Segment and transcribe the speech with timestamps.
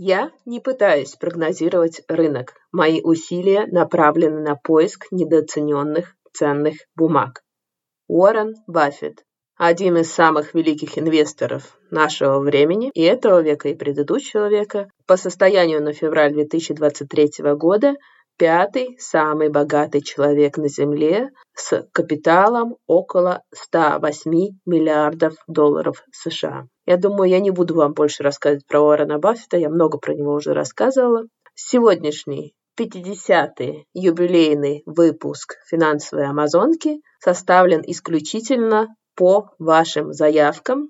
[0.00, 2.54] Я не пытаюсь прогнозировать рынок.
[2.70, 7.42] Мои усилия направлены на поиск недооцененных ценных бумаг.
[8.06, 9.24] Уоррен Баффет
[9.56, 15.82] один из самых великих инвесторов нашего времени и этого века, и предыдущего века, по состоянию
[15.82, 17.96] на февраль 2023 года
[18.36, 24.30] пятый самый богатый человек на Земле с капиталом около 108
[24.64, 26.68] миллиардов долларов США.
[26.88, 30.32] Я думаю, я не буду вам больше рассказывать про Уоррена Баффета, я много про него
[30.32, 31.24] уже рассказывала.
[31.54, 40.88] Сегодняшний 50-й юбилейный выпуск финансовой Амазонки составлен исключительно по вашим заявкам,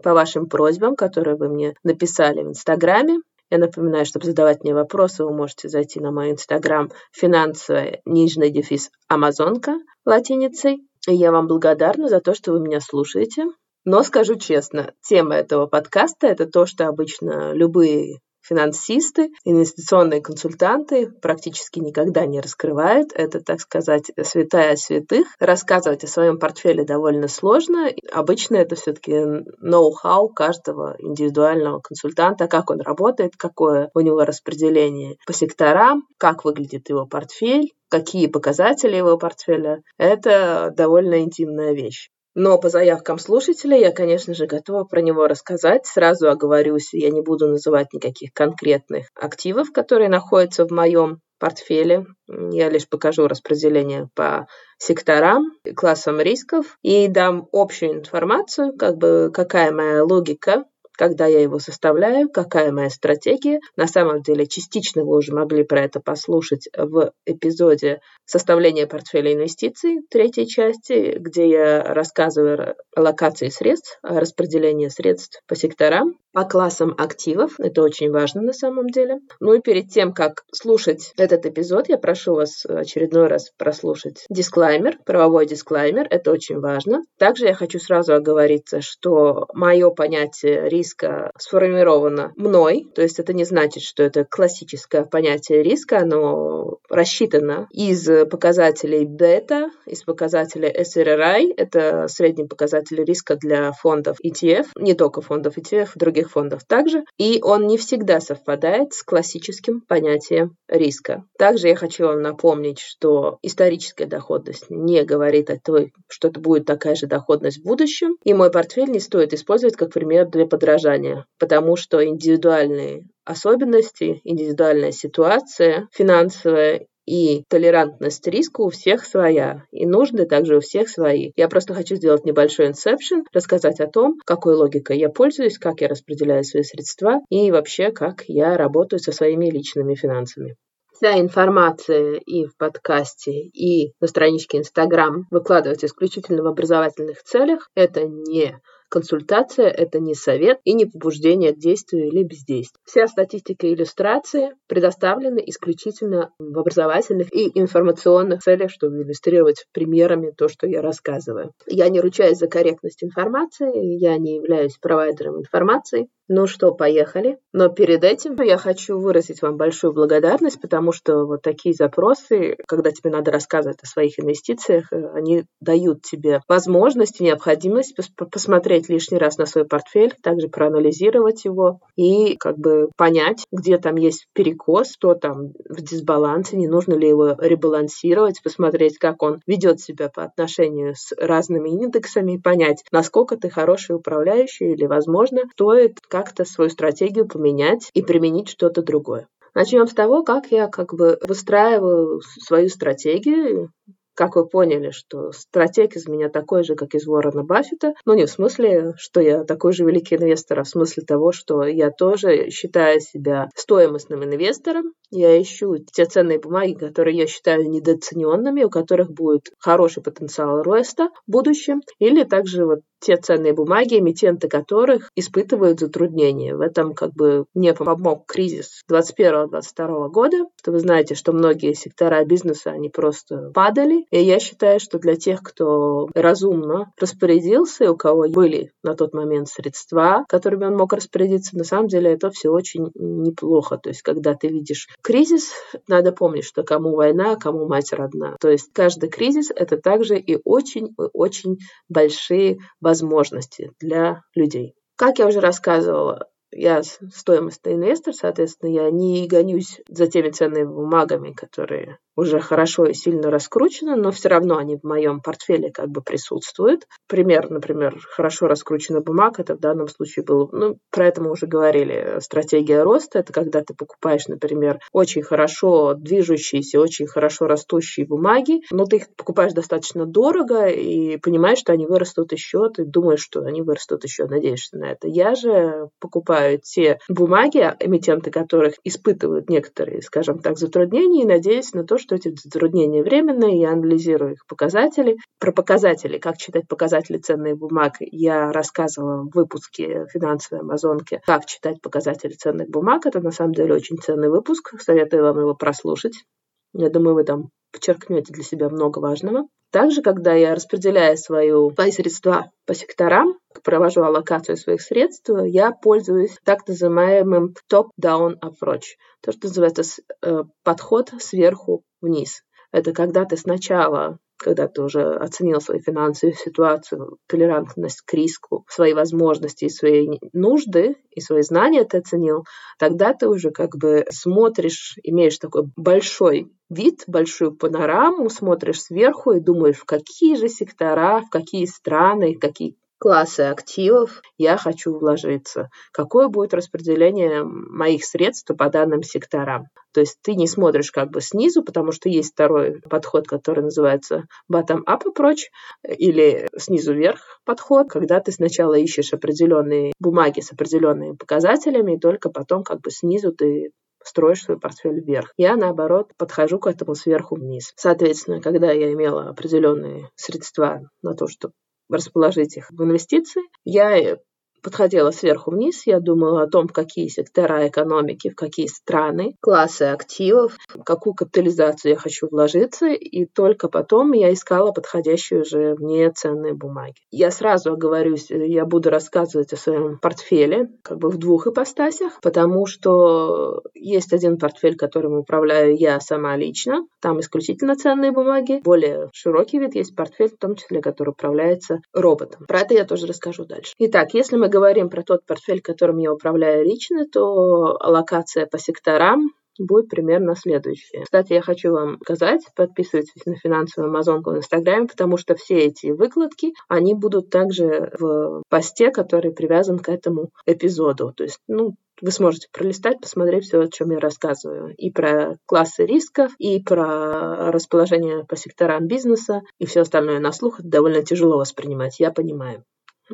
[0.00, 3.18] по вашим просьбам, которые вы мне написали в Инстаграме.
[3.50, 8.92] Я напоминаю, чтобы задавать мне вопросы, вы можете зайти на мой Инстаграм финансовая нижний дефис
[9.08, 10.86] Амазонка латиницей.
[11.08, 13.46] И я вам благодарна за то, что вы меня слушаете.
[13.84, 21.78] Но скажу честно, тема этого подкаста– это то, что обычно любые финансисты, инвестиционные консультанты практически
[21.78, 23.12] никогда не раскрывают.
[23.14, 25.28] Это, так сказать, святая святых.
[25.38, 27.88] Рассказывать о своем портфеле довольно сложно.
[28.12, 35.32] Обычно это все-таки ноу-хау каждого индивидуального консультанта, как он работает, какое у него распределение по
[35.32, 39.82] секторам, как выглядит его портфель, какие показатели его портфеля.
[39.96, 42.08] Это довольно интимная вещь.
[42.34, 45.86] Но по заявкам слушателей я, конечно же, готова про него рассказать.
[45.86, 52.06] Сразу оговорюсь, я не буду называть никаких конкретных активов, которые находятся в моем портфеле.
[52.28, 54.46] Я лишь покажу распределение по
[54.78, 60.64] секторам, классам рисков и дам общую информацию, как бы какая моя логика
[61.00, 63.60] когда я его составляю, какая моя стратегия.
[63.74, 70.00] На самом деле, частично вы уже могли про это послушать в эпизоде составления портфеля инвестиций,
[70.10, 76.94] третьей части, где я рассказываю о локации средств, о распределении средств по секторам, по классам
[76.96, 77.58] активов.
[77.58, 79.18] Это очень важно на самом деле.
[79.40, 84.98] Ну и перед тем, как слушать этот эпизод, я прошу вас очередной раз прослушать дисклаймер,
[85.04, 86.06] правовой дисклаймер.
[86.10, 87.02] Это очень важно.
[87.18, 93.44] Также я хочу сразу оговориться, что мое понятие риска сформировано мной, то есть это не
[93.44, 102.06] значит, что это классическое понятие риска, оно рассчитано из показателей бета, из показателей SRRI, это
[102.08, 107.66] средний показатель риска для фондов ETF, не только фондов ETF, других фондов также, и он
[107.66, 111.24] не всегда совпадает с классическим понятием риска.
[111.38, 116.66] Также я хочу вам напомнить, что историческая доходность не говорит о том, что это будет
[116.66, 121.26] такая же доходность в будущем, и мой портфель не стоит использовать как пример для подражания,
[121.38, 130.26] потому что индивидуальные особенности, индивидуальная ситуация финансовая и толерантность риска у всех своя, и нужды
[130.26, 131.32] также у всех свои.
[131.36, 135.88] Я просто хочу сделать небольшой инсепшн, рассказать о том, какой логикой я пользуюсь, как я
[135.88, 140.56] распределяю свои средства и вообще, как я работаю со своими личными финансами.
[140.92, 147.70] Вся информация и в подкасте, и на страничке Инстаграм выкладывается исключительно в образовательных целях.
[147.74, 148.58] Это не
[148.90, 152.80] Консультация– это не совет и не побуждение к действию или бездействию.
[152.84, 160.48] Вся статистика и иллюстрации предоставлены исключительно в образовательных и информационных целях, чтобы иллюстрировать примерами то,
[160.48, 161.52] что я рассказываю.
[161.68, 167.38] Я не ручаюсь за корректность информации, я не являюсь провайдером информации, ну что, поехали.
[167.52, 172.92] Но перед этим я хочу выразить вам большую благодарность, потому что вот такие запросы, когда
[172.92, 177.96] тебе надо рассказывать о своих инвестициях, э, они дают тебе возможность и необходимость
[178.30, 183.96] посмотреть лишний раз на свой портфель, также проанализировать его и как бы понять, где там
[183.96, 189.80] есть перекос, что там в дисбалансе, не нужно ли его ребалансировать, посмотреть, как он ведет
[189.80, 196.19] себя по отношению с разными индексами, понять, насколько ты хороший управляющий или, возможно, стоит как
[196.20, 199.26] как-то свою стратегию поменять и применить что-то другое.
[199.54, 203.70] Начнем с того, как я как бы выстраиваю свою стратегию,
[204.14, 207.94] как вы поняли, что стратег из меня такой же, как из Уоррена Баффета.
[208.04, 211.62] Ну, не в смысле, что я такой же великий инвестор, а в смысле того, что
[211.62, 214.92] я тоже считаю себя стоимостным инвестором.
[215.10, 221.08] Я ищу те ценные бумаги, которые я считаю недооцененными, у которых будет хороший потенциал роста
[221.26, 221.80] в будущем.
[221.98, 226.54] Или также вот те ценные бумаги, эмитенты которых испытывают затруднения.
[226.54, 232.24] В этом как бы мне помог кризис 2021-2022 года, что вы знаете, что многие сектора
[232.24, 234.04] бизнеса, они просто падали.
[234.10, 239.48] И я считаю, что для тех, кто разумно распорядился, у кого были на тот момент
[239.48, 243.78] средства, которыми он мог распорядиться, на самом деле это все очень неплохо.
[243.78, 245.52] То есть, когда ты видишь кризис,
[245.88, 248.36] надо помнить, что кому война, кому мать родна.
[248.40, 251.58] То есть, каждый кризис— это также и очень-очень
[251.88, 252.58] большие
[252.90, 254.74] возможности для людей.
[254.96, 261.32] Как я уже рассказывала, я стоимостный инвестор, соответственно, я не гонюсь за теми ценными бумагами,
[261.32, 266.02] которые уже хорошо и сильно раскручены, но все равно они в моем портфеле как бы
[266.02, 266.86] присутствуют.
[267.06, 271.46] Пример, например, хорошо раскрученная бумага, это в данном случае было, ну, про это мы уже
[271.46, 278.60] говорили, стратегия роста, это когда ты покупаешь, например, очень хорошо движущиеся, очень хорошо растущие бумаги,
[278.70, 283.40] но ты их покупаешь достаточно дорого и понимаешь, что они вырастут еще, ты думаешь, что
[283.42, 285.08] они вырастут еще, надеешься на это.
[285.08, 291.84] Я же покупаю те бумаги, эмитенты которых испытывают некоторые, скажем так, затруднения, и надеюсь на
[291.84, 295.16] то, что эти затруднения временные, я анализирую их показатели.
[295.38, 301.80] Про показатели, как читать показатели ценных бумаг, я рассказывала в выпуске финансовой амазонки, как читать
[301.80, 303.06] показатели ценных бумаг.
[303.06, 306.24] Это на самом деле очень ценный выпуск, советую вам его прослушать.
[306.72, 309.46] Я думаю, вы там подчеркнете для себя много важного.
[309.70, 316.36] Также, когда я распределяю свою, свои средства по секторам, провожу аллокацию своих средств, я пользуюсь
[316.44, 322.42] так называемым top-down approach, то, что называется э, подход сверху вниз.
[322.72, 328.94] Это когда ты сначала когда ты уже оценил свою финансовую ситуацию, толерантность к риску, свои
[328.94, 332.44] возможности и свои нужды, и свои знания ты оценил,
[332.78, 339.40] тогда ты уже как бы смотришь, имеешь такой большой вид, большую панораму, смотришь сверху и
[339.40, 346.28] думаешь, в какие же сектора, в какие страны, какие классы активов я хочу вложиться, какое
[346.28, 349.68] будет распределение моих средств по данным секторам.
[349.92, 354.26] То есть ты не смотришь как бы снизу, потому что есть второй подход, который называется
[354.52, 355.48] bottom-up approach
[355.88, 362.30] или снизу вверх подход, когда ты сначала ищешь определенные бумаги с определенными показателями, и только
[362.30, 363.72] потом как бы снизу ты
[364.04, 365.32] строишь свой портфель вверх.
[365.36, 367.72] Я, наоборот, подхожу к этому сверху вниз.
[367.76, 371.54] Соответственно, когда я имела определенные средства на то, чтобы
[371.90, 373.42] расположить их в инвестиции.
[373.64, 374.18] Я
[374.62, 379.84] подходила сверху вниз, я думала о том, в какие сектора экономики, в какие страны, классы
[379.84, 386.10] активов, в какую капитализацию я хочу вложиться, и только потом я искала подходящие уже мне
[386.10, 386.94] ценные бумаги.
[387.10, 392.66] Я сразу оговорюсь, я буду рассказывать о своем портфеле как бы в двух ипостасях, потому
[392.66, 398.60] что есть один портфель, которым управляю я сама лично, там исключительно ценные бумаги.
[398.62, 402.46] Более широкий вид есть портфель, в том числе, который управляется роботом.
[402.46, 403.72] Про это я тоже расскажу дальше.
[403.78, 409.30] Итак, если мы говорим про тот портфель, которым я управляю лично, то аллокация по секторам
[409.58, 411.04] будет примерно следующее.
[411.04, 415.88] Кстати, я хочу вам сказать, подписывайтесь на финансовую амазонку в Инстаграме, потому что все эти
[415.88, 421.12] выкладки, они будут также в посте, который привязан к этому эпизоду.
[421.14, 424.74] То есть, ну, вы сможете пролистать, посмотреть все, о чем я рассказываю.
[424.76, 430.60] И про классы рисков, и про расположение по секторам бизнеса, и все остальное на слух
[430.62, 432.64] довольно тяжело воспринимать, я понимаю.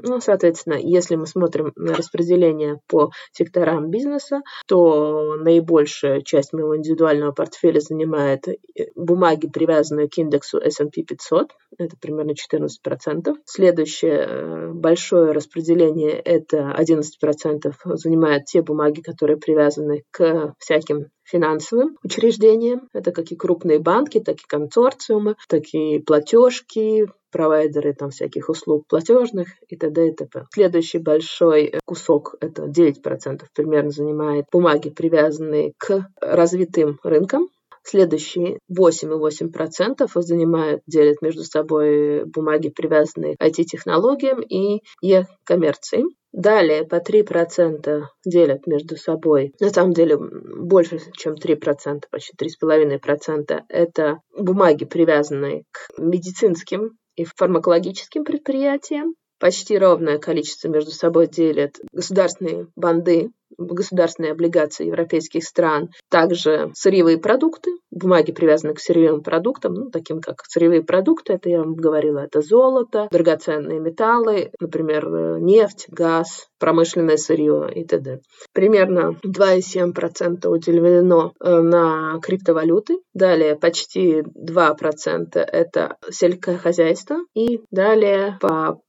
[0.03, 7.33] Ну, соответственно, если мы смотрим на распределение по секторам бизнеса, то наибольшая часть моего индивидуального
[7.33, 8.55] портфеля занимает э,
[8.95, 13.35] бумаги, привязанные к индексу S&P 500, это примерно 14%.
[13.45, 22.88] Следующее э, большое распределение, это 11% занимает те бумаги, которые привязаны к всяким финансовым учреждениям.
[22.93, 28.84] Это как и крупные банки, так и консорциумы, так и платежки, провайдеры там всяких услуг
[28.88, 30.09] платежных и т.д.
[30.09, 30.45] и т.п.
[30.52, 37.49] Следующий большой кусок, это 9% примерно занимает бумаги, привязанные к развитым рынкам,
[37.88, 46.02] Следующие 8,8% занимают, делят между собой бумаги, привязанные к IT-технологиям и e-коммерции.
[46.37, 49.55] Далее по 3% делят между собой.
[49.59, 58.23] На самом деле больше, чем 3%, почти 3,5% это бумаги, привязанные к медицинским и фармакологическим
[58.23, 59.14] предприятиям.
[59.38, 67.71] Почти ровное количество между собой делят государственные банды, государственные облигации европейских стран, также сырьевые продукты,
[67.91, 72.41] бумаги, привязанные к сырьевым продуктам, ну, таким как сырьевые продукты, это я вам говорила, это
[72.41, 78.21] золото, драгоценные металлы, например, нефть, газ, промышленное сырье и т.д.
[78.53, 88.81] Примерно 2,7% уделено э, на криптовалюты, далее почти 2% это сельское хозяйство, и далее по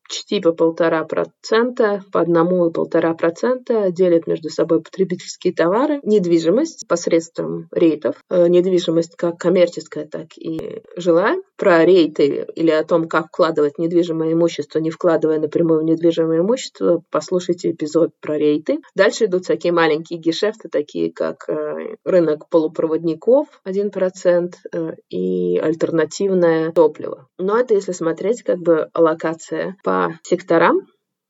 [0.43, 7.67] по полтора процента, по одному и полтора процента делят между собой потребительские товары, недвижимость посредством
[7.71, 11.41] рейтов, э, недвижимость как коммерческая, так и жилая.
[11.57, 17.01] Про рейты или о том, как вкладывать недвижимое имущество, не вкладывая напрямую в недвижимое имущество,
[17.09, 18.79] послушайте эпизод про рейты.
[18.95, 27.27] Дальше идут всякие маленькие гешефты, такие как э, рынок полупроводников 1% э, и альтернативное топливо.
[27.37, 30.81] Но это если смотреть как бы аллокация по секторам,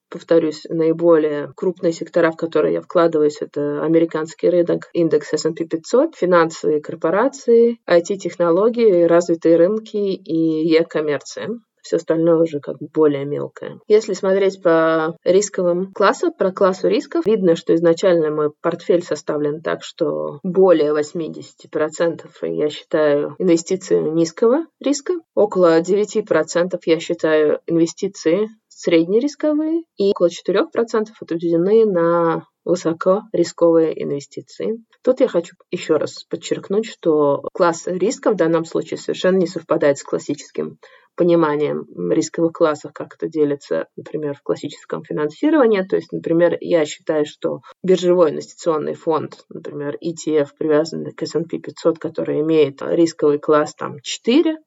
[0.10, 6.82] повторюсь, наиболее крупные сектора, в которые я вкладываюсь, это американский рынок, индекс S&P 500, финансовые
[6.82, 11.50] корпорации, IT-технологии, развитые рынки и e-коммерция
[11.88, 13.80] все остальное уже как более мелкое.
[13.88, 19.84] Если смотреть по рисковым классам, про классу рисков, видно, что изначально мой портфель составлен так,
[19.84, 30.12] что более 80% я считаю инвестиции низкого риска, около 9% я считаю инвестиции среднерисковые, и
[30.12, 34.84] около 4% отведены на высокорисковые инвестиции.
[35.04, 39.98] Тут я хочу еще раз подчеркнуть, что класс риска в данном случае совершенно не совпадает
[39.98, 40.78] с классическим
[41.18, 45.82] пониманием рисковых классов, как это делится, например, в классическом финансировании.
[45.82, 52.00] То есть, например, я считаю, что биржевой инвестиционный фонд, например, ETF, привязанный к S&P 500,
[52.00, 54.58] который имеет рисковый класс там 4,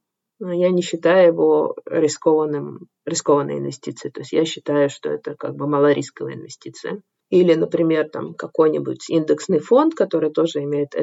[0.41, 4.13] я не считаю его рискованным, рискованной инвестицией.
[4.13, 7.03] То есть я считаю, что это как бы малорисковая инвестиция.
[7.31, 10.95] Или, например, там какой-нибудь индексный фонд, который тоже имеет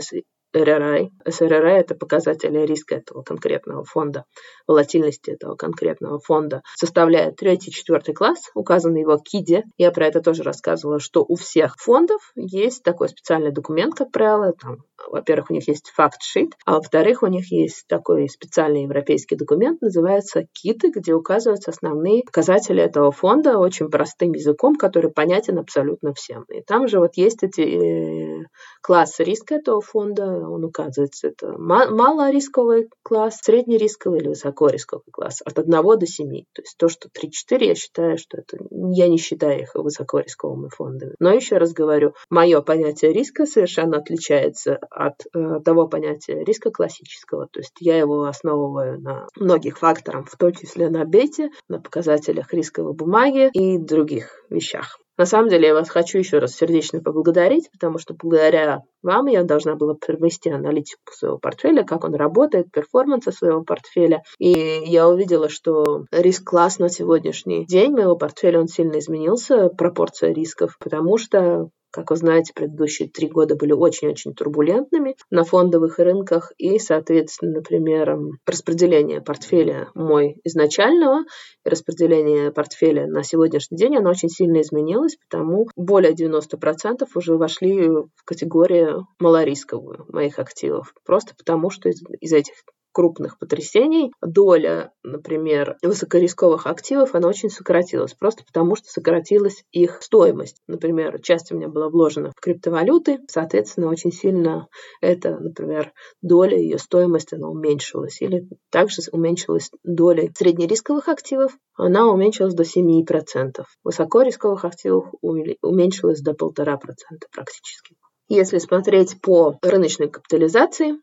[0.57, 1.09] SRI.
[1.25, 4.25] SRI– это показатели риска этого конкретного фонда,
[4.65, 6.61] волатильности этого конкретного фонда.
[6.75, 9.63] Составляет третий, четвертый класс, указан его КИДе.
[9.77, 14.53] Я про это тоже рассказывала, что у всех фондов есть такой специальный документ, как правило,
[14.53, 14.77] там
[15.09, 20.45] во-первых, у них есть факт-шит, а во-вторых, у них есть такой специальный европейский документ, называется
[20.53, 26.43] КИТы, где указываются основные показатели этого фонда очень простым языком, который понятен абсолютно всем.
[26.49, 28.45] И там же вот есть эти э,
[28.81, 35.71] классы риска этого фонда, он указывается, это малорисковый класс, среднерисковый или высокорисковый класс, от 1
[35.71, 36.43] до 7.
[36.53, 41.15] То есть то, что 3-4, я считаю, что это, я не считаю их высокорисковыми фондами.
[41.19, 47.47] Но еще раз говорю, мое понятие риска совершенно отличается от э, того понятия риска классического.
[47.51, 52.53] То есть я его основываю на многих факторах, в том числе на бете, на показателях
[52.53, 54.99] рисковой бумаги и других вещах.
[55.17, 59.43] На самом деле я вас хочу еще раз сердечно поблагодарить, потому что благодаря вам я
[59.43, 64.23] должна была провести аналитику своего портфеля, как он работает, перформанса своего портфеля.
[64.37, 64.51] И
[64.85, 71.17] я увидела, что риск-класс на сегодняшний день моего портфеля, он сильно изменился, пропорция рисков, потому
[71.17, 77.53] что как вы знаете, предыдущие три года были очень-очень турбулентными на фондовых рынках, и, соответственно,
[77.53, 81.23] например, распределение портфеля мой изначального
[81.65, 87.89] и распределение портфеля на сегодняшний день, оно очень сильно изменилось, потому более 90% уже вошли
[87.89, 90.93] в категорию малорисковую моих активов.
[91.03, 92.53] Просто потому, что из, из этих
[92.97, 100.57] крупных потрясений доля, например, высокорисковых активов, она очень сократилась, просто потому что сократилась их стоимость.
[100.65, 104.67] Например, часть у меня была вложена в криптовалюты, соответственно, очень сильно
[104.99, 108.19] это, например, доля, ее стоимость, она уменьшилась.
[108.19, 113.63] Или также уменьшилась доля среднерисковых активов, она уменьшилась до 7%.
[113.83, 116.87] Высокорисковых активов уменьшилась до 1,5%
[117.31, 117.95] практически.
[118.27, 120.95] Если смотреть по рыночной капитализации,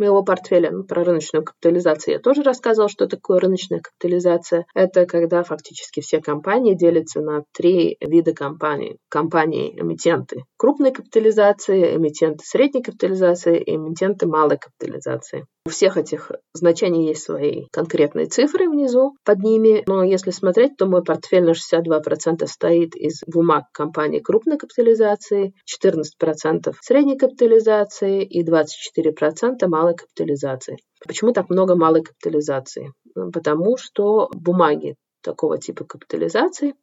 [0.00, 0.70] моего портфеля.
[0.72, 4.66] Ну, про рыночную капитализацию я тоже рассказывала, что такое рыночная капитализация.
[4.74, 8.96] Это когда фактически все компании делятся на три вида компаний.
[9.08, 15.46] Компании-эмитенты крупной капитализации, эмитенты средней капитализации и эмитенты малой капитализации.
[15.66, 20.86] У всех этих значений есть свои конкретные цифры внизу под ними, но если смотреть, то
[20.86, 29.66] мой портфель на 62% стоит из бумаг компаний крупной капитализации, 14% средней капитализации и 24%
[29.66, 30.76] малой капитализации.
[31.06, 32.92] Почему так много малой капитализации?
[33.14, 36.74] Потому что бумаги такого типа капитализации,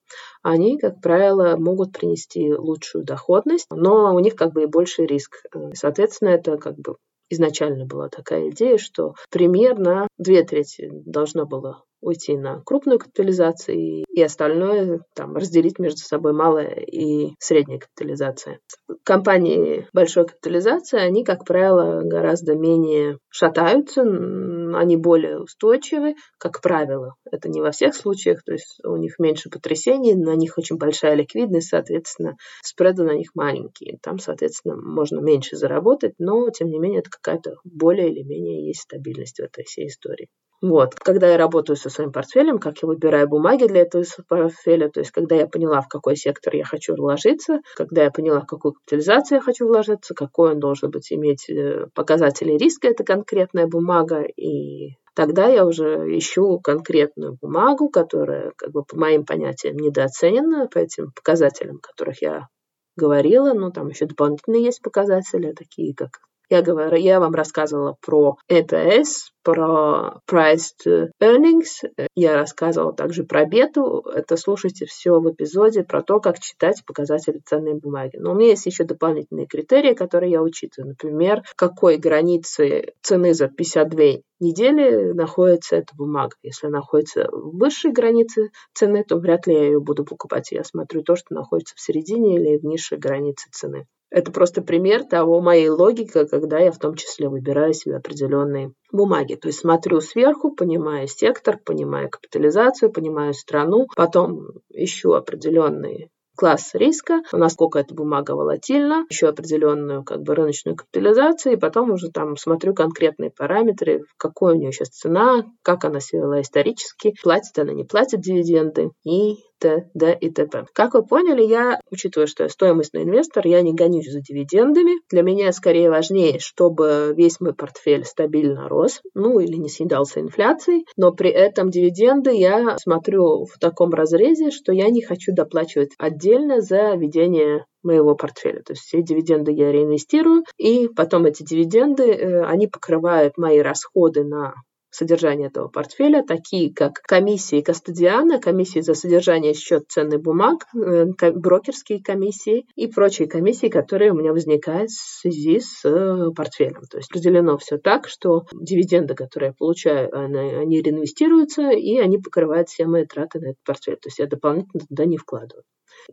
[0.44, 5.44] они, как правило, могут принести лучшую доходность, но у них как бы и больший риск.
[5.74, 6.98] Соответственно, это как бы
[7.30, 14.22] изначально была такая идея, что примерно две трети должно было уйти на крупную капитализацию и
[14.22, 18.60] остальное там, разделить между собой малая и средняя капитализация.
[19.04, 27.16] Компании большой капитализации, они, как правило, гораздо менее шатаются, они более устойчивы, как правило.
[27.30, 31.16] Это не во всех случаях, то есть у них меньше потрясений, на них очень большая
[31.16, 33.98] ликвидность, соответственно, спреды на них маленькие.
[34.02, 38.82] Там, соответственно, можно меньше заработать, но, тем не менее, это какая-то более или менее есть
[38.82, 40.30] стабильность в этой всей истории.
[40.62, 40.96] Вот.
[40.96, 45.12] Когда я работаю со своим портфелем, как я выбираю бумаги для этого портфеля, то есть
[45.12, 49.38] когда я поняла, в какой сектор я хочу вложиться, когда я поняла, в какую капитализацию
[49.38, 54.96] я хочу вложиться, какой он должен быть иметь э, показатели риска, это конкретная бумага, и
[55.16, 61.12] тогда я уже ищу конкретную бумагу, которая, как бы, по моим понятиям, недооценена по этим
[61.16, 62.48] показателям, которых я
[62.96, 66.10] говорила, но там еще дополнительные есть показатели, такие как
[66.50, 71.90] Я, говорю, я вам рассказывала про EPS, про Price to Earnings.
[72.16, 74.02] Я рассказывала также про бету.
[74.14, 78.16] Это слушайте все в эпизоде про то, как читать показатели ценной бумаги.
[78.18, 80.90] Но у меня есть еще дополнительные критерии, которые я учитываю.
[80.90, 86.36] Например, какой границы цены за 52 недели находится эта бумага.
[86.44, 90.52] Если находится в высшей границе цены, то вряд ли я ее буду покупать.
[90.52, 93.86] Я смотрю то, что находится в середине или в низшей границе цены.
[94.10, 99.36] Это просто пример того моей логики, когда я в том числе выбираю себе определенные бумаги.
[99.36, 107.22] То есть смотрю сверху, понимаю сектор, понимаю капитализацию, понимаю страну, потом ищу определенные класс риска,
[107.34, 112.74] насколько эта бумага волатильна, еще определенную как бы рыночную капитализацию, и потом уже там смотрю
[112.74, 117.84] конкретные параметры, какой у нее сейчас цена, как она себя вела исторически, платит она, не
[117.84, 120.18] платит дивиденды и т.д.
[120.20, 120.66] и т.п.
[120.74, 125.02] Как вы поняли, я, учитывая, что я стоимостный инвестор, я не гонюсь за дивидендами.
[125.10, 130.86] Для меня скорее важнее, чтобы весь мой портфель стабильно рос, ну или не съедался инфляцией,
[130.96, 136.62] но при этом дивиденды я смотрю в таком разрезе, что я не хочу доплачивать отдельно
[136.62, 138.62] за ведение моего портфеля.
[138.64, 144.24] То есть все дивиденды я реинвестирую, и потом эти дивиденды, э, они покрывают мои расходы
[144.24, 144.54] на
[144.90, 152.02] содержания этого портфеля, такие как комиссии кастодиана, комиссии за содержание счет ценных бумаг, э, брокерские
[152.02, 156.82] комиссии и прочие комиссии, которые у меня возникают в связи с э, портфелем.
[156.90, 162.70] То есть определено все так, что дивиденды, которые я получаю, они реинвестируются, и они покрывают
[162.70, 163.96] все мои траты на этот портфель.
[163.96, 165.64] То есть я дополнительно туда не вкладываю.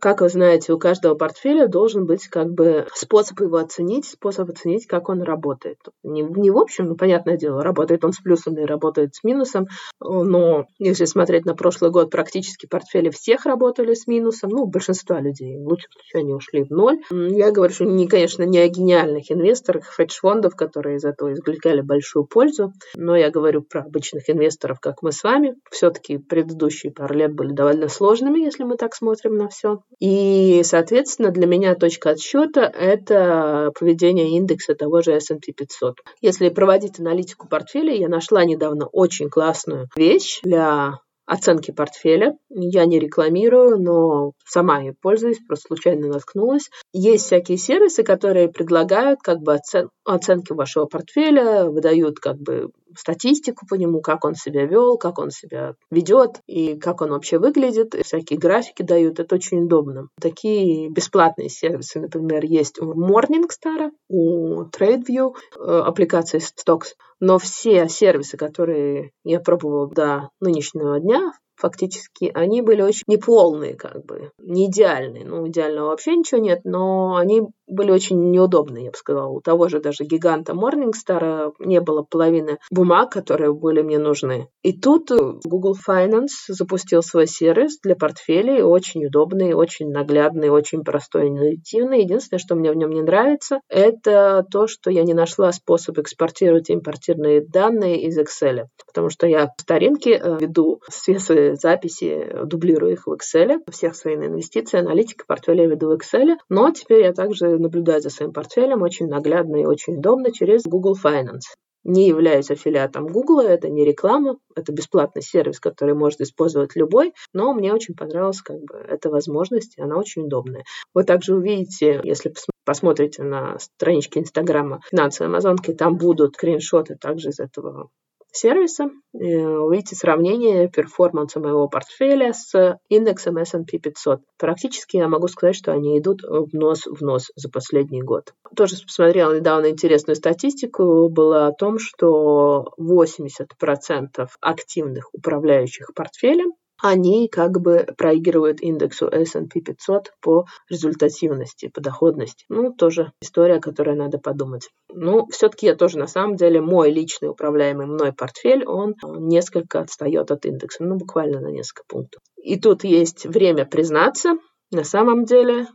[0.00, 4.86] Как вы знаете, у каждого портфеля должен быть как бы способ его оценить, способ оценить,
[4.86, 5.78] как он работает.
[6.02, 9.66] Не, не в общем, ну, понятное дело, работает он с плюсом и работает с минусом,
[10.00, 15.56] но если смотреть на прошлый год, практически портфели всех работали с минусом, ну, большинства людей.
[15.58, 16.98] В лучшем случае они ушли в ноль.
[17.10, 22.26] Я говорю, что, не, конечно, не о гениальных инвесторах, хедж-фондов, которые из этого извлекали большую
[22.26, 25.54] пользу, но я говорю про обычных инвесторов, как мы с вами.
[25.70, 29.80] Все-таки предыдущие пару лет были довольно сложными, если мы так смотрим на все.
[30.00, 35.99] И, соответственно, для меня точка отсчета– это поведение индекса того же S&P 500.
[36.20, 42.36] Если проводить аналитику портфеля, я нашла недавно очень классную вещь для оценки портфеля.
[42.50, 46.68] Я не рекламирую, но сама ей пользуюсь, просто случайно наткнулась.
[46.92, 53.67] Есть всякие сервисы, которые предлагают как бы оцен оценки вашего портфеля, выдают как бы статистику
[53.67, 57.95] по нему, как он себя вел, как он себя ведет и как он вообще выглядит.
[58.04, 60.09] Всякие графики дают, это очень удобно.
[60.21, 66.95] Такие бесплатные сервисы, например, есть у Morningstar, у TradeView, э, аппликации Stocks.
[67.21, 74.04] Но все сервисы, которые я пробовала до нынешнего дня, фактически, они были очень неполные, как
[74.04, 75.25] бы, не идеальные.
[75.25, 79.28] Ну, идеального вообще ничего нет, но они были очень неудобные, я бы сказала.
[79.28, 84.49] У того же даже гиганта Morningstar не было половины бумаг, которые были мне нужны.
[84.62, 85.10] И тут
[85.45, 92.02] Google Finance запустил свой сервис для портфелей, очень удобный, очень наглядный, очень простой, интуитивный.
[92.02, 96.71] Единственное, что мне в нем не нравится, это то, что я не нашла способ экспортировать
[96.71, 98.64] импортированные данные из Excel.
[98.86, 103.95] Потому что я в старинке э, веду все свои записи, дублирую их в Excel, всех
[103.95, 108.83] своих инвестиций, аналитика портфеля веду в Excel, но теперь я также наблюдать за своим портфелем
[108.83, 111.54] очень наглядно и очень удобно через Google Finance.
[111.85, 117.52] Не являюсь аффилиатом Google, это не реклама, это бесплатный сервис, который может использовать любой, но
[117.52, 120.65] мне очень понравилась как бы эта возможность, и она очень удобная.
[120.95, 122.33] Вы также увидите, если
[122.65, 127.91] посмотрите на страничке Инстаграма финансовой Амазонки, там будут скриншоты также из этого
[128.36, 134.20] сервиса, увидите сравнение перформанса моего портфеля с индексом S&P 500.
[134.38, 138.34] Практически я могу сказать, что они идут в нос в нос за последний год.
[138.56, 147.60] Тоже посмотрела недавно интересную статистику, было о том, что 80% активных управляющих портфелем они как
[147.60, 152.45] бы проигрывают индексу S&P 500 по результативности, по доходности.
[152.49, 154.69] Ну, тоже история, о которой надо подумать.
[154.89, 160.30] Ну, все-таки я тоже, на самом деле, мой личный управляемый мной портфель, он несколько отстает
[160.30, 162.23] от индекса, ну, буквально на несколько пунктов.
[162.37, 164.34] И тут есть время признаться,
[164.71, 165.67] на самом деле,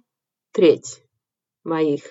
[0.51, 1.03] треть
[1.63, 2.03] моих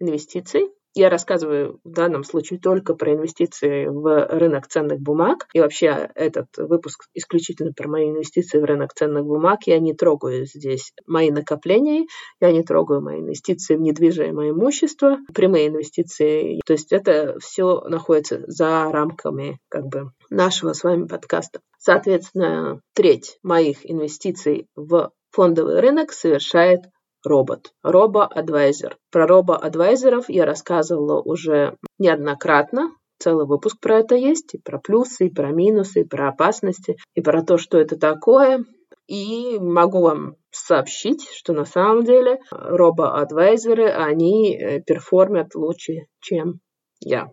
[0.00, 5.46] инвестиций я рассказываю в данном случае только про инвестиции в рынок ценных бумаг.
[5.52, 9.60] И вообще этот выпуск исключительно про мои инвестиции в рынок ценных бумаг.
[9.66, 12.06] Я не трогаю здесь мои накопления,
[12.40, 16.60] я не трогаю мои инвестиции в недвижимое имущество, прямые инвестиции.
[16.64, 21.60] То есть это все находится за рамками как бы нашего с вами подкаста.
[21.78, 26.80] Соответственно, треть моих инвестиций в фондовый рынок совершает
[27.24, 28.96] робот, робо-адвайзер.
[29.10, 35.30] Про робо-адвайзеров я рассказывала уже неоднократно, целый выпуск про это есть, и про плюсы, и
[35.30, 38.64] про минусы, и про опасности, и про то, что это такое.
[39.06, 46.60] И могу вам сообщить, что на самом деле робо-адвайзеры, они э, перформят лучше, чем
[47.00, 47.28] я.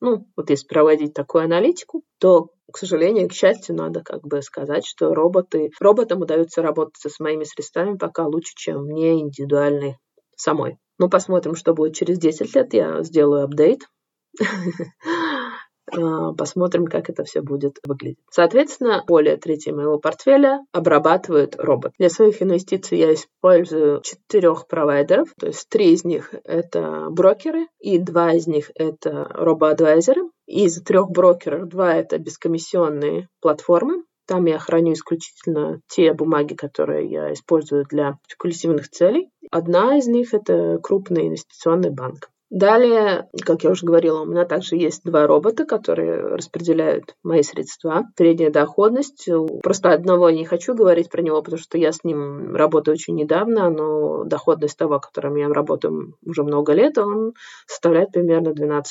[0.00, 4.84] Ну, вот если проводить такую аналитику, то, к сожалению, к счастью, надо как бы сказать,
[4.84, 9.98] что роботы, роботам удается работать со моими средствами пока лучше, чем мне индивидуальной
[10.36, 10.78] самой.
[10.98, 12.74] Ну, посмотрим, что будет через 10 лет.
[12.74, 13.82] Я сделаю апдейт
[15.90, 18.18] посмотрим, как это все будет выглядеть.
[18.30, 21.92] Соответственно, более трети моего портфеля обрабатывает робот.
[21.98, 27.98] Для своих инвестиций я использую четырех провайдеров, то есть три из них это брокеры и
[27.98, 30.22] два из них это робоадвайзеры.
[30.46, 37.32] Из трех брокеров два это бескомиссионные платформы, там я храню исключительно те бумаги, которые я
[37.32, 39.30] использую для спекулятивных целей.
[39.52, 42.28] Одна из них– это крупный инвестиционный банк.
[42.56, 48.04] Далее, как я уже говорила, у меня также есть два робота, которые распределяют мои средства.
[48.16, 49.28] Средняя доходность.
[49.62, 53.68] Просто одного не хочу говорить про него, потому что я с ним работаю очень недавно,
[53.68, 57.34] но доходность того, которым я работаю уже много лет, он
[57.66, 58.84] составляет примерно 12%.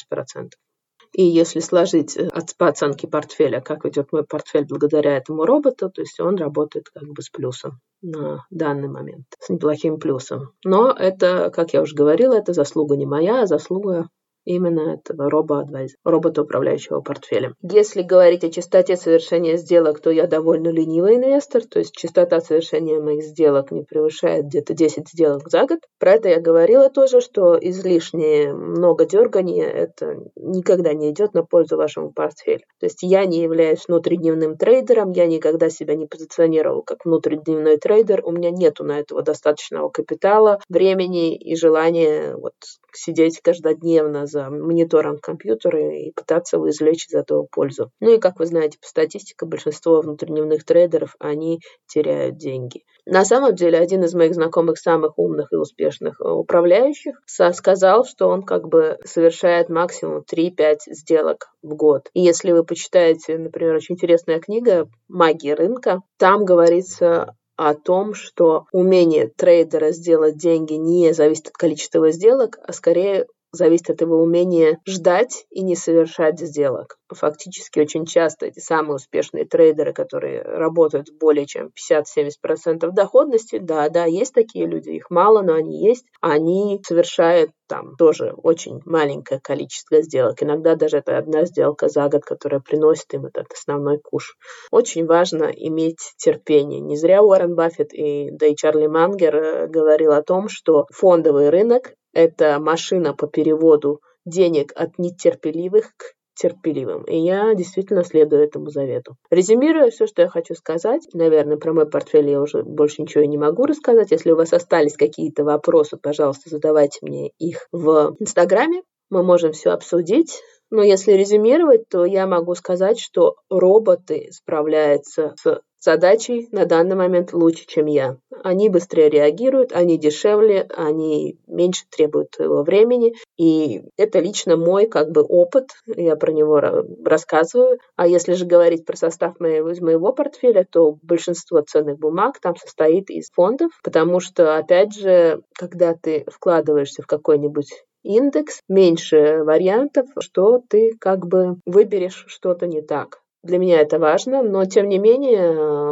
[1.15, 5.89] И если сложить э, от, по оценке портфеля, как идет мой портфель благодаря этому роботу,
[5.89, 10.51] то есть он работает как бы с плюсом на данный момент, с неплохим плюсом.
[10.65, 14.10] Но это, как я уже говорила, это заслуга не моя, а заслуга
[14.45, 17.55] именно этого робо-адвайзера, робота, управляющего портфелем.
[17.62, 22.99] Если говорить о частоте совершения сделок, то я довольно ленивый инвестор, то есть частота совершения
[23.01, 25.79] моих сделок не превышает где-то 10 сделок за год.
[25.99, 31.77] Про это я говорила тоже, что излишнее много дергания это никогда не идет на пользу
[31.77, 32.62] вашему портфелю.
[32.79, 38.21] То есть я не являюсь внутридневным трейдером, я никогда себя не позиционировал как внутридневной трейдер,
[38.23, 42.53] у меня нету на этого достаточного капитала, времени и желания вот
[42.93, 47.91] сидеть каждодневно за монитором компьютера и пытаться извлечь из этого пользу.
[48.02, 52.84] Ну и, как вы знаете, по статистике, большинство внутридневных трейдеров, они теряют деньги.
[53.06, 58.28] На самом деле, один из моих знакомых самых умных и успешных э, управляющих сказал, что
[58.28, 62.10] он как бы совершает максимум 3-5 сделок в год.
[62.13, 68.65] И если вы почитаете, например, очень интересная книга «Магия рынка», там говорится о том, что
[68.71, 74.79] умение трейдера сделать деньги не зависит от количества сделок, а скорее зависит от его умения
[74.87, 76.97] ждать и не совершать сделок.
[77.09, 84.05] Фактически очень часто эти самые успешные трейдеры, которые работают более чем 50-70% доходности, да, да,
[84.05, 90.01] есть такие люди, их мало, но они есть, они совершают там тоже очень маленькое количество
[90.01, 90.41] сделок.
[90.43, 94.37] Иногда даже это одна сделка за год, которая приносит им этот основной куш.
[94.71, 96.79] Очень важно иметь терпение.
[96.79, 101.49] Не зря Уоррен Баффет и, да и Чарли Мангер э, говорил о том, что фондовый
[101.49, 107.04] рынок это машина по переводу денег от нетерпеливых к терпеливым.
[107.04, 109.15] И я действительно следую этому завету.
[109.30, 113.38] Резюмируя все, что я хочу сказать, наверное, про мой портфель я уже больше ничего не
[113.38, 114.12] могу рассказать.
[114.12, 118.82] Если у вас остались какие-то вопросы, пожалуйста, задавайте мне их в Инстаграме.
[119.10, 120.41] Мы можем все обсудить.
[120.71, 127.32] Но если резюмировать, то я могу сказать, что роботы справляются с задачей на данный момент
[127.32, 128.17] лучше, чем я.
[128.43, 133.13] Они быстрее реагируют, они дешевле, они меньше требуют твоего времени.
[133.38, 136.60] И это лично мой как бы опыт, я про него
[137.06, 137.80] рассказываю.
[137.95, 142.56] А если же говорить про состав моего, из моего портфеля, то большинство ценных бумаг там
[142.56, 147.71] состоит из фондов, потому что, опять же, когда ты вкладываешься в какой-нибудь
[148.04, 153.21] индекс, меньше вариантов, что ты как бы выберешь что-то не так.
[153.45, 155.51] Для меня это важно, но тем не менее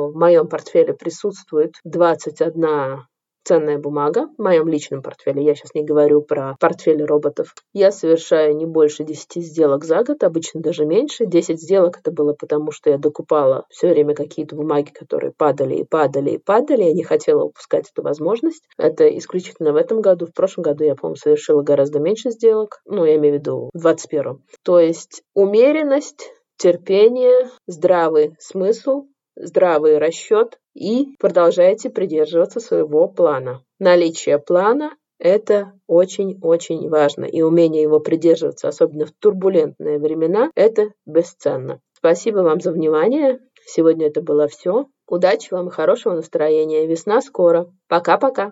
[0.10, 3.06] в моем портфеле присутствует 21
[3.44, 5.44] ценная бумага в моем личном портфеле.
[5.44, 7.54] Я сейчас не говорю про портфели роботов.
[7.72, 11.28] Я совершаю не больше 10 сделок за год, обычно даже меньше.
[11.28, 15.84] 10 сделок это было потому, что я докупала все время какие-то бумаги, которые падали и
[15.84, 16.86] падали и падали.
[16.86, 18.64] Я не хотела упускать эту возможность.
[18.80, 20.26] Это исключительно в этом году.
[20.26, 22.82] В прошлом году я, по-моему, совершила гораздо меньше сделок.
[22.86, 30.60] Ну, я имею в виду в 21 То есть умеренность терпение, здравый смысл, здравый расчет
[30.74, 33.64] и продолжайте придерживаться своего плана.
[33.80, 41.80] Наличие плана– это очень-очень важно, и умение его придерживаться, особенно в турбулентные времена, это бесценно.
[41.98, 43.40] Спасибо вам за внимание.
[43.66, 44.88] Сегодня это было все.
[45.08, 46.86] Удачи вам и хорошего настроения.
[46.86, 47.72] Весна скоро.
[47.88, 48.52] Пока-пока.